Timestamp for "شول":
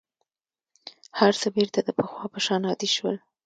2.95-3.17